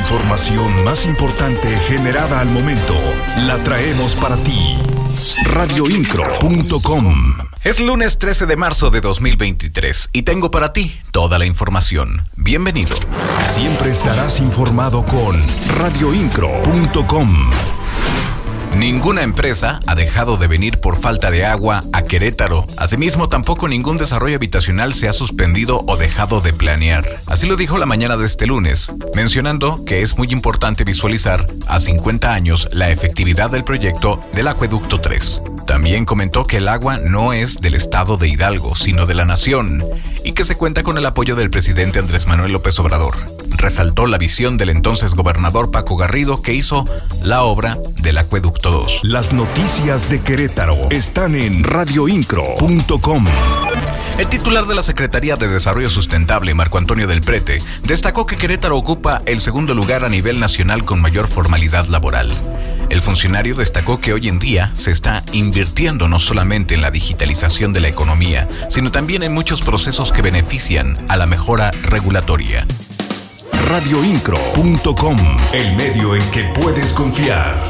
[0.00, 2.94] información más importante generada al momento
[3.46, 4.78] la traemos para ti.
[5.52, 12.22] Radioincro.com Es lunes 13 de marzo de 2023 y tengo para ti toda la información.
[12.36, 12.96] Bienvenido.
[13.52, 15.36] Siempre estarás informado con
[15.78, 17.79] radioincro.com.
[18.76, 22.66] Ninguna empresa ha dejado de venir por falta de agua a Querétaro.
[22.76, 27.04] Asimismo, tampoco ningún desarrollo habitacional se ha suspendido o dejado de planear.
[27.26, 31.80] Así lo dijo la mañana de este lunes, mencionando que es muy importante visualizar a
[31.80, 35.42] 50 años la efectividad del proyecto del Acueducto 3.
[35.66, 39.84] También comentó que el agua no es del estado de Hidalgo, sino de la nación,
[40.24, 44.18] y que se cuenta con el apoyo del presidente Andrés Manuel López Obrador resaltó la
[44.18, 46.86] visión del entonces gobernador Paco Garrido que hizo
[47.22, 49.00] la obra del Acueducto 2.
[49.02, 53.24] Las noticias de Querétaro están en radioincro.com.
[54.18, 58.76] El titular de la Secretaría de Desarrollo Sustentable, Marco Antonio del Prete, destacó que Querétaro
[58.76, 62.30] ocupa el segundo lugar a nivel nacional con mayor formalidad laboral.
[62.90, 67.72] El funcionario destacó que hoy en día se está invirtiendo no solamente en la digitalización
[67.72, 72.66] de la economía, sino también en muchos procesos que benefician a la mejora regulatoria
[73.70, 75.16] radioincro.com,
[75.52, 77.62] el medio en que puedes confiar.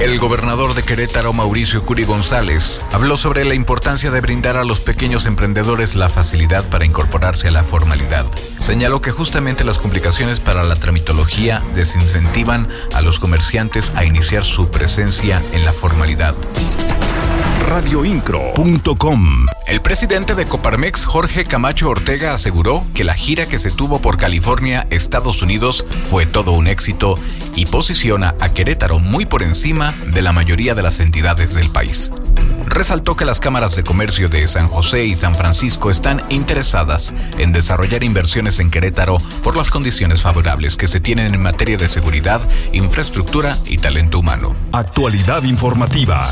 [0.00, 4.80] El gobernador de Querétaro, Mauricio Curi González, habló sobre la importancia de brindar a los
[4.80, 8.24] pequeños emprendedores la facilidad para incorporarse a la formalidad.
[8.58, 14.70] Señaló que justamente las complicaciones para la tramitología desincentivan a los comerciantes a iniciar su
[14.70, 16.34] presencia en la formalidad
[17.68, 19.46] radioincro.com.
[19.66, 24.18] El presidente de Coparmex, Jorge Camacho Ortega, aseguró que la gira que se tuvo por
[24.18, 27.18] California, Estados Unidos, fue todo un éxito
[27.54, 32.12] y posiciona a Querétaro muy por encima de la mayoría de las entidades del país
[32.74, 37.52] resaltó que las cámaras de comercio de San José y San Francisco están interesadas en
[37.52, 42.40] desarrollar inversiones en Querétaro por las condiciones favorables que se tienen en materia de seguridad,
[42.72, 44.56] infraestructura y talento humano.
[44.72, 46.26] Actualidad informativa.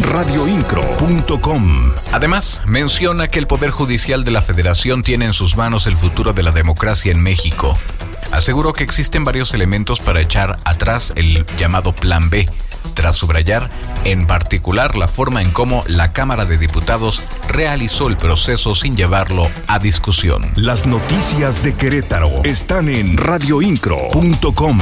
[0.00, 1.92] Radioincro.com.
[2.12, 6.32] Además, menciona que el Poder Judicial de la Federación tiene en sus manos el futuro
[6.32, 7.78] de la democracia en México.
[8.32, 12.48] Aseguró que existen varios elementos para echar atrás el llamado Plan B
[12.94, 13.70] tras subrayar
[14.04, 19.48] en particular la forma en cómo la Cámara de Diputados realizó el proceso sin llevarlo
[19.66, 20.50] a discusión.
[20.54, 24.78] Las noticias de Querétaro están en radioincro.com.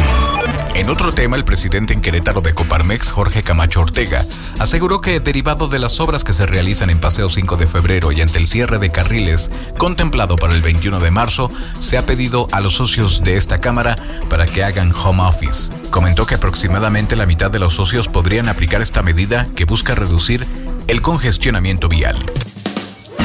[0.74, 4.24] En otro tema, el presidente en Querétaro de Coparmex, Jorge Camacho Ortega,
[4.58, 8.22] aseguró que derivado de las obras que se realizan en Paseo 5 de febrero y
[8.22, 12.60] ante el cierre de carriles contemplado para el 21 de marzo, se ha pedido a
[12.60, 13.96] los socios de esta Cámara
[14.30, 15.70] para que hagan home office.
[15.90, 20.46] Comentó que aproximadamente la mitad de los socios podrían aplicar esta medida que busca reducir
[20.88, 22.24] el congestionamiento vial.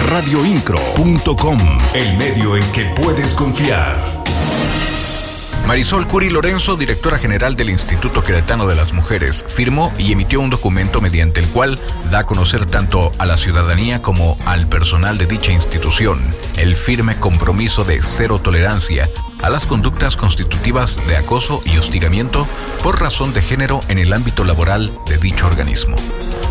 [0.10, 1.60] Radioincro.com,
[1.94, 4.17] el medio en que puedes confiar.
[5.68, 10.50] Marisol Curi Lorenzo, directora general del Instituto Queretano de las Mujeres, firmó y emitió un
[10.50, 11.78] documento mediante el cual
[12.10, 16.22] da a conocer tanto a la ciudadanía como al personal de dicha institución
[16.56, 19.10] el firme compromiso de cero tolerancia
[19.44, 22.48] a las conductas constitutivas de acoso y hostigamiento
[22.82, 25.98] por razón de género en el ámbito laboral de dicho organismo.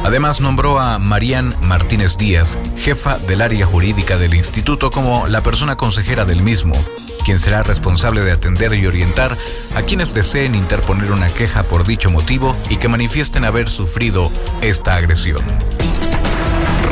[0.06, 5.76] Además nombró a Marían Martínez Díaz, jefa del área jurídica del instituto, como la persona
[5.76, 6.76] consejera del mismo,
[7.24, 9.36] quien será responsable de atender y orientar
[9.74, 14.30] a quienes deseen interponer una queja por dicho motivo y que manifiesten haber sufrido
[14.62, 15.42] esta agresión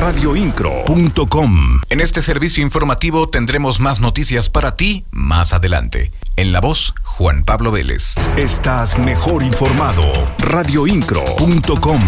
[0.01, 1.81] radioincro.com.
[1.89, 6.11] En este servicio informativo tendremos más noticias para ti más adelante.
[6.37, 8.17] En la voz, Juan Pablo Vélez.
[8.37, 10.03] Estás mejor informado.
[10.41, 12.01] radioincro.com.